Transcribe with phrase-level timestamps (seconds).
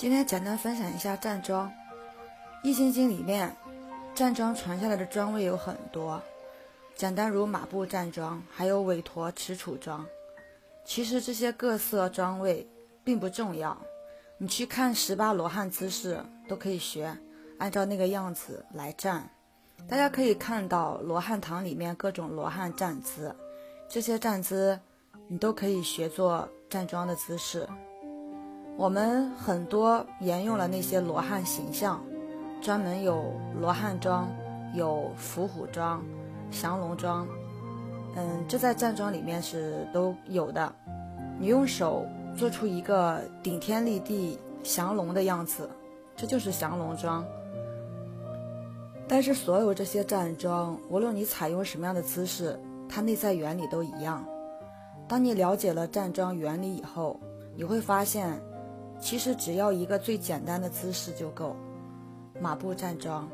[0.00, 1.68] 今天简单分享一下站桩，
[2.62, 3.54] 《易筋经》里面
[4.14, 6.18] 站桩传下来的桩位有很多，
[6.96, 10.06] 简单如马步站桩，还有韦陀持杵桩。
[10.86, 12.66] 其实这些各色桩位
[13.04, 13.76] 并不重要，
[14.38, 17.14] 你去看十八罗汉姿势都可以学，
[17.58, 19.28] 按照那个样子来站。
[19.86, 23.36] 大家可以看到罗汉堂里面各种罗汉站姿，
[23.86, 24.80] 这些站姿
[25.28, 27.68] 你都可以学做站桩的姿势。
[28.76, 32.00] 我们很多沿用了那些罗汉形象，
[32.62, 34.26] 专门有罗汉桩，
[34.74, 36.02] 有伏虎桩、
[36.50, 37.28] 降龙桩，
[38.16, 40.72] 嗯，这在站桩里面是都有的。
[41.38, 45.68] 你用手做出一个顶天立地降龙的样子，
[46.16, 47.22] 这就是降龙桩。
[49.06, 54.24] 但是所有这些站桩，无论你采用什么样的姿势，它内在原理都一样。
[55.06, 57.20] 当你了解了站桩原理以后，
[57.54, 58.40] 你会发现。
[59.00, 61.56] 其实只要一个最简单的姿势就够，
[62.38, 63.28] 马步站桩。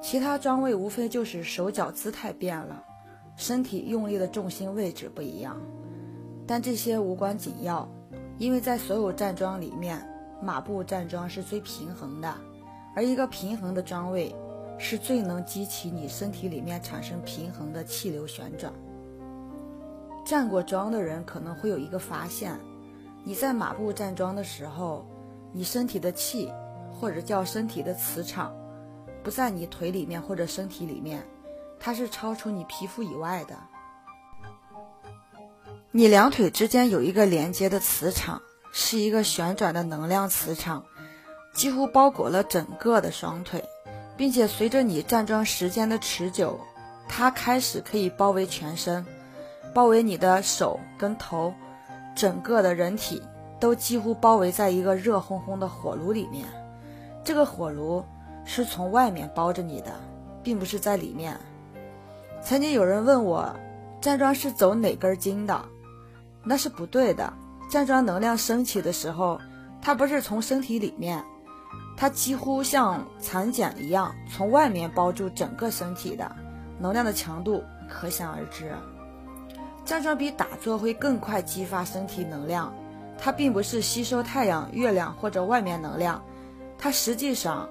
[0.00, 2.82] 其他桩位无非就是手脚姿态变了，
[3.36, 5.56] 身体用力的重心位置不一样，
[6.46, 7.88] 但这些无关紧要，
[8.38, 10.04] 因为在所有站桩里面，
[10.40, 12.34] 马步站桩是最平衡的，
[12.96, 14.34] 而一个平衡的桩位
[14.78, 18.72] 是最能激起你身体里面产生平衡的气流旋转。
[20.24, 22.58] 站过桩的人可能会有一个发现。
[23.24, 25.06] 你在马步站桩的时候，
[25.52, 26.52] 你身体的气，
[26.90, 28.52] 或者叫身体的磁场，
[29.22, 31.24] 不在你腿里面或者身体里面，
[31.78, 33.56] 它是超出你皮肤以外的。
[35.92, 38.42] 你两腿之间有一个连接的磁场，
[38.72, 40.84] 是一个旋转的能量磁场，
[41.54, 43.64] 几乎包裹了整个的双腿，
[44.16, 46.58] 并且随着你站桩时间的持久，
[47.08, 49.06] 它开始可以包围全身，
[49.72, 51.54] 包围你的手跟头。
[52.14, 53.22] 整个的人体
[53.58, 56.46] 都几乎包围在一个热烘烘的火炉里面，
[57.24, 58.04] 这个火炉
[58.44, 59.92] 是从外面包着你的，
[60.42, 61.38] 并不是在里面。
[62.42, 63.54] 曾经有人问我，
[64.00, 65.64] 站桩是走哪根筋的？
[66.42, 67.32] 那是不对的。
[67.70, 69.40] 站桩能量升起的时候，
[69.80, 71.24] 它不是从身体里面，
[71.96, 76.30] 它几乎像蚕茧一样从外面包住整个身体的，
[76.78, 78.74] 能量的强度可想而知。
[79.84, 82.72] 站桩比打坐会更快激发身体能量，
[83.18, 86.22] 它并不是吸收太阳、月亮或者外面能量，
[86.78, 87.68] 它实际上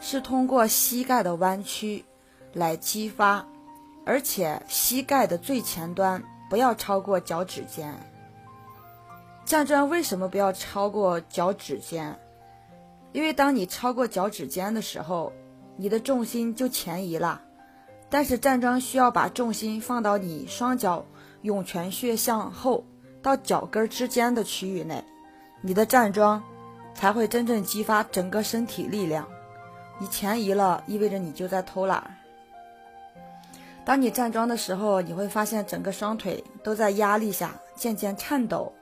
[0.00, 2.04] 是通过膝盖的弯曲
[2.52, 3.46] 来激发，
[4.04, 7.94] 而且膝盖的最前端不要超过脚趾尖。
[9.46, 12.18] 站桩为什么不要超过脚趾尖？
[13.12, 15.32] 因为当你超过脚趾尖的时候，
[15.76, 17.40] 你的重心就前移了。
[18.10, 21.04] 但是站桩需要把重心放到你双脚。
[21.44, 22.82] 涌泉穴向后
[23.20, 25.04] 到脚跟之间的区域内，
[25.60, 26.42] 你的站桩
[26.94, 29.28] 才会真正激发整个身体力量。
[29.98, 32.16] 你前移了，意味着你就在偷懒。
[33.84, 38.72] 当你站桩的时候，你会发现整个双腿都在压力下渐渐颤抖。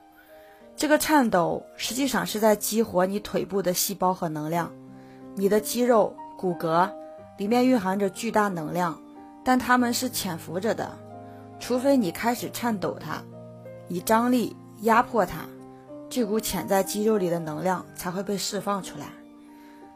[0.77, 4.71] 这个颤抖实际上是在激活你腿部的细胞和能量。
[5.35, 6.89] 你的肌肉、骨骼
[7.37, 8.97] 里面蕴含着巨大能量，
[9.43, 10.97] 但它们是潜伏着的。
[11.65, 13.23] 除非你开始颤抖，它
[13.87, 15.45] 以张力压迫它，
[16.09, 19.05] 这股潜在肌肉里的能量才会被释放出来。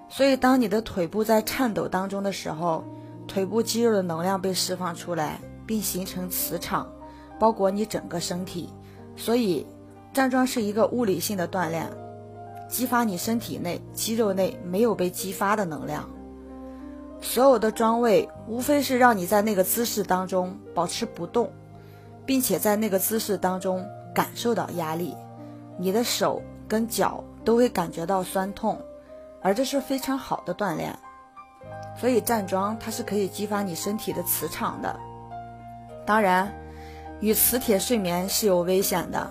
[0.08, 2.86] 所以，当你的腿部在颤抖当中的时候，
[3.28, 6.90] 腿部肌肉的能量被释放出来，并形成磁场，
[7.38, 8.70] 包裹你整个身体。
[9.18, 9.68] 所以，
[10.14, 11.86] 站桩是一个物理性的锻炼，
[12.70, 16.10] 激发你身体内肌肉内没有被激发的能量。
[17.20, 21.52] 所有的桩位无非是让你在那个姿势当中保持不动，
[22.26, 25.16] 并且在那个姿势当中感受到压力，
[25.78, 28.80] 你的手跟脚都会感觉到酸痛，
[29.42, 30.98] 而这是非常好的锻炼。
[32.00, 35.00] 所以站桩它是可以激发你身体的磁场的。
[36.06, 36.54] 当然，
[37.20, 39.30] 与磁铁睡眠是有危险的，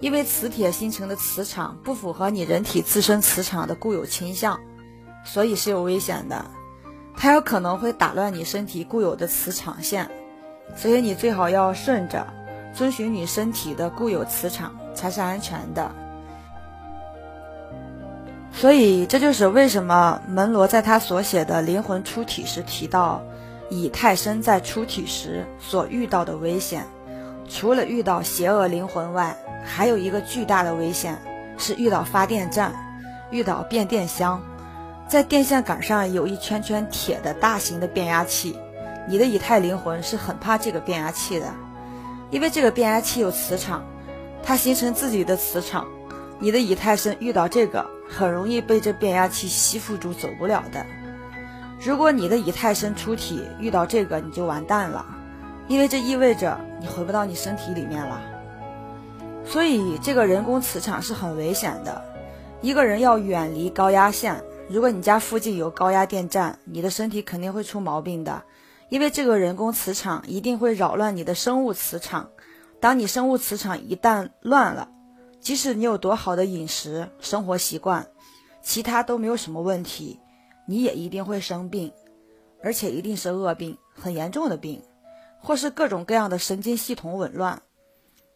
[0.00, 4.58] 因为磁铁形成的磁场不符合你人体自身磁场的固有倾向，
[5.22, 6.42] 所以是有危险的。
[7.22, 10.10] 它有可能会打乱你身体固有的磁场线，
[10.74, 12.26] 所以你最好要顺着，
[12.72, 15.90] 遵循你身体的固有磁场才是安全的。
[18.50, 23.20] 所以这就是为什么门罗在他所写的灵魂出体时提到，
[23.68, 26.86] 以太身在出体时所遇到的危险，
[27.50, 31.18] 除了遇到邪恶灵魂外，还有一个巨大的危险
[31.58, 32.72] 是遇到发电站，
[33.30, 34.42] 遇到变电箱。
[35.10, 38.56] 在电线杆上有一圈圈铁的大型的变压器，
[39.08, 41.46] 你的以太灵魂是很怕这个变压器的，
[42.30, 43.82] 因为这个变压器有磁场，
[44.40, 45.88] 它形成自己的磁场，
[46.38, 50.86] 你的以太身遇到这个很容易被这变压器吸附住，走不了的。
[51.80, 55.04] 如果你的以太身出体遇到这个，你就完蛋了，
[55.66, 58.22] 因为这意味着你回不到你身体里面了。
[59.44, 62.00] 所以这个人工磁场是很危险的，
[62.60, 64.40] 一个人要远离高压线。
[64.72, 68.44] 如果你家附近有高压电站，你的身体肯定会出毛病的，
[68.88, 72.30] 因为这个人工磁场一定会扰乱你的生物磁场。
[72.78, 74.88] 当你生物磁场一旦乱了，
[75.40, 78.06] 即使你有多好的饮食生活习惯，
[78.62, 80.20] 其他都没有什么问题，
[80.68, 81.92] 你也一定会生病，
[82.62, 84.80] 而且一定是恶病，很严重的病，
[85.40, 87.60] 或是各种各样的神经系统紊乱。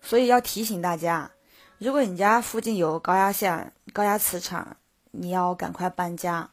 [0.01, 1.31] 所以要提醒大家，
[1.79, 4.77] 如果你家附近有高压线、高压磁场，
[5.17, 6.51] 你要赶快搬家。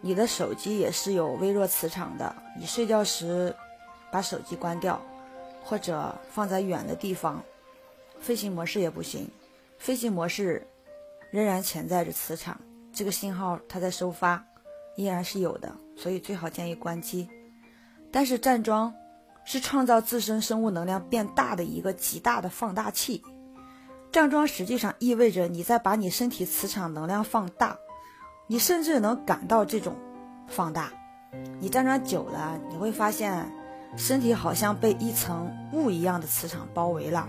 [0.00, 3.54] 你的手机也是有微弱磁场的，你睡觉时
[4.10, 5.00] 把手机关掉。
[5.64, 7.40] 或者放在远的地方，
[8.18, 9.30] 飞行模式也不行。
[9.78, 10.66] 飞行模式
[11.30, 12.60] 仍然潜在着磁场，
[12.92, 14.44] 这个信号它在收发，
[14.96, 17.28] 依然是有的，所以最好建议关机。
[18.10, 18.92] 但是站桩
[19.44, 23.22] 是创造自身生物能量变大的一个极大的放大器。
[24.10, 27.78] 站桩实际上意味着你在把你身体磁场能量放大，
[28.52, 29.96] 你甚至能感到这种
[30.46, 30.92] 放大。
[31.58, 33.50] 你站桩久了，你会发现。
[33.94, 37.28] 身体好像被一层雾一样的磁场包围了。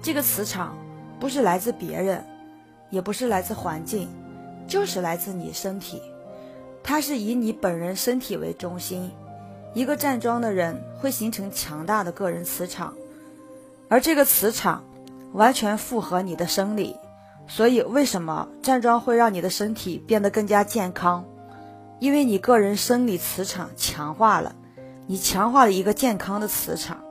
[0.00, 0.76] 这个磁场
[1.18, 2.24] 不是来自别人，
[2.88, 4.08] 也不是来自环境，
[4.68, 6.00] 就是来自你身体。
[6.84, 9.10] 它是以你本人身体为中心。
[9.74, 12.94] 一个站桩的人会形成强大的个人磁场，
[13.88, 14.84] 而这个磁场
[15.32, 16.96] 完全符合你的生理。
[17.50, 21.24] 所以，为什么站桩会让你的身体变得更加健康？
[21.98, 24.54] 因为你个人生理磁场强化了。
[25.06, 27.02] 你强化了一个健康的磁场，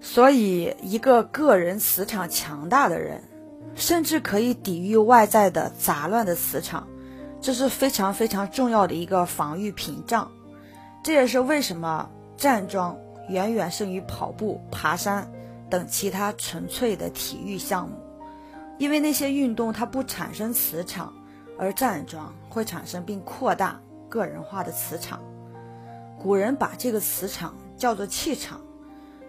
[0.00, 3.22] 所以一个个人磁场强大的人，
[3.76, 6.88] 甚至可以抵御外在的杂乱的磁场，
[7.40, 10.28] 这是非常非常重要的一个防御屏障。
[11.04, 12.98] 这也是为什么站桩
[13.28, 15.30] 远远胜于跑步、爬山
[15.70, 17.94] 等其他纯粹的体育项目，
[18.80, 21.12] 因为那些运动它不产生磁场，
[21.58, 23.78] 而站桩会产生并扩大
[24.08, 25.20] 个人化的磁场。
[26.18, 28.58] 古人把这个磁场叫做气场。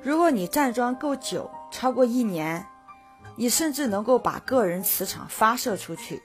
[0.01, 2.65] 如果你站桩够久，超过一年，
[3.35, 6.23] 你甚至能够把个人磁场发射出去，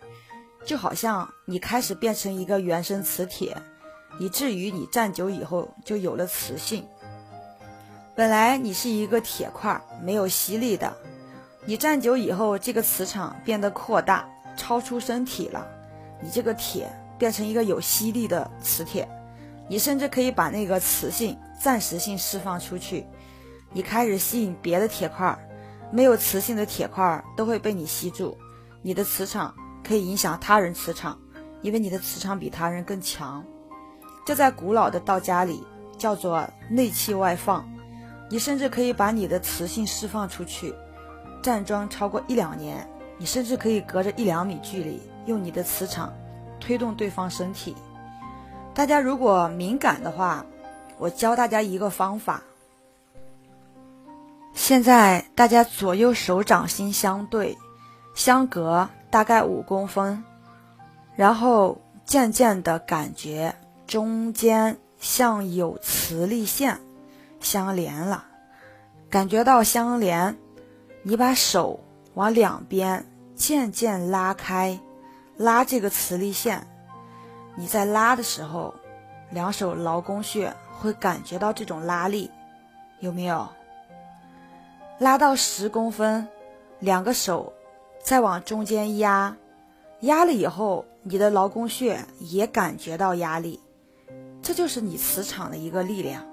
[0.64, 3.56] 就好像你开始变成一个原生磁铁，
[4.20, 6.86] 以至于你站久以后就有了磁性。
[8.14, 10.96] 本来你是一个铁块，没有吸力的，
[11.68, 14.24] 你站久以后，这个磁场变得扩大，
[14.56, 15.66] 超出身体了，
[16.22, 19.08] 你这个铁变成一个有吸力的磁铁。
[19.68, 23.04] 你甚至可以把那个磁性暂时性释放出去，
[23.72, 25.36] 你开始吸引别的铁块儿，
[25.90, 28.38] 没有磁性的铁块儿都会被你吸住。
[28.80, 29.52] 你的磁场
[29.82, 31.18] 可以影响他人磁场，
[31.62, 33.44] 因为你的磁场比他人更强。
[34.24, 35.64] 这在古老的道家里
[35.98, 37.68] 叫做内气外放。
[38.30, 40.72] 你甚至可以把你的磁性释放出去。
[41.46, 42.84] 站桩超过一两年，
[43.18, 46.12] 你甚至可以隔着一两米距离，用你的磁场
[46.58, 47.76] 推动对方身体。
[48.74, 50.44] 大家如果敏感的话，
[50.98, 52.42] 我教大家一个方法。
[54.54, 57.56] 现在大家左右手掌心相对，
[58.16, 60.24] 相隔大概五公分，
[61.14, 63.54] 然后渐渐的感觉
[63.86, 66.80] 中间像有磁力线
[67.38, 68.24] 相连了，
[69.08, 70.36] 感觉到相连，
[71.08, 71.78] 你把手
[72.14, 74.80] 往两边渐渐拉开，
[75.36, 76.66] 拉这个磁力线。
[77.54, 78.74] 你在拉的时候，
[79.30, 82.28] 两手劳宫穴会感觉到这种拉力，
[82.98, 83.46] 有没有？
[84.98, 86.26] 拉到十公分，
[86.80, 87.52] 两个手
[88.02, 89.36] 再往中间压，
[90.00, 93.60] 压了以后，你的劳宫穴也感觉到压力，
[94.42, 96.26] 这就是你磁场的一个力量，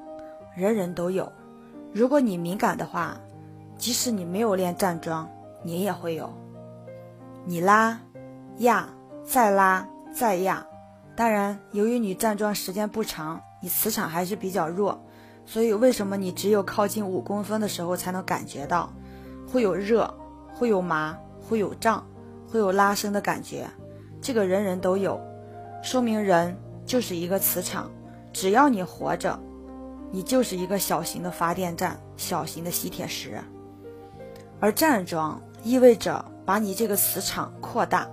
[0.55, 1.31] 人人都有。
[1.93, 3.21] 如果你敏感的话，
[3.77, 5.29] 即使你没有练站桩，
[5.63, 6.31] 你也会有。
[7.45, 7.99] 你拉，
[8.57, 8.87] 压，
[9.25, 10.65] 再拉，再压。
[11.15, 15.03] 当然，由于你站桩时间不长，你磁场还是比较弱，
[15.45, 18.91] 所以为什么你只有靠近五公分的时候才能感觉到，
[19.51, 20.11] 会有热，
[20.53, 22.05] 会有麻，会有胀，
[22.49, 23.67] 会有拉伸的感觉？
[24.21, 25.19] 这个人人都有，
[25.83, 27.91] 说明人就是一个磁场，
[28.31, 29.37] 只要你活着，
[30.11, 33.39] 你就是一个小型的发电站，小型的吸铁石。
[34.63, 38.07] 而站桩意味着把你这个磁场扩大，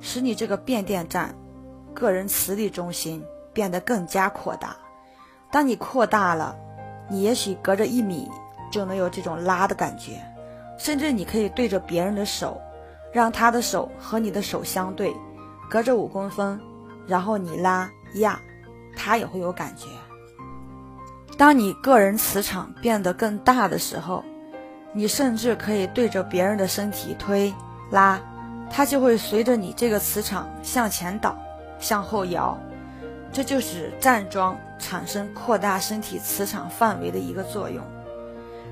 [0.00, 1.34] 使你这个变电站。
[1.92, 3.22] 个人磁力中心
[3.52, 4.74] 变得更加扩大。
[5.50, 6.56] 当你扩大了，
[7.10, 8.26] 你也许隔着一米
[8.70, 10.12] 就能有这种拉的感觉，
[10.78, 12.58] 甚至你可以对着别人的手，
[13.12, 15.14] 让他的手和你的手相对，
[15.68, 16.58] 隔着五公分，
[17.06, 18.40] 然后你拉压，
[18.96, 19.88] 他也会有感觉。
[21.36, 24.24] 当你个人磁场变得更大的时候，
[24.92, 27.52] 你甚至可以对着别人的身体推
[27.90, 28.20] 拉，
[28.70, 31.36] 它就会随着你这个磁场向前倒、
[31.78, 32.58] 向后摇。
[33.32, 37.82] 这就是站桩产生扩大身体磁场范围的一个作用。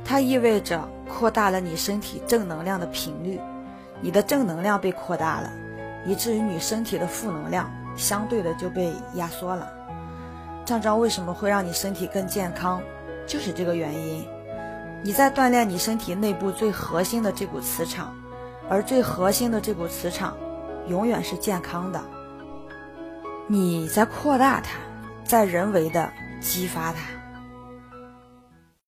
[0.04, 3.40] 它意味着扩大了你身体正能量的频率，
[4.02, 5.50] 你的正能量被扩大了，
[6.06, 9.72] 以至于你身体的负能量相对的就被压缩了。
[10.66, 12.82] 站桩为什么会让你身体更健康？
[13.26, 14.26] 就是这个原因。
[15.02, 18.14] 你在锻炼你身体内部最核心的这股磁场，
[18.68, 20.36] 而最核心的这股磁场，
[20.88, 22.00] 永远是健康的。
[23.46, 24.78] 你在扩大它，
[25.24, 26.98] 在人为的激发它。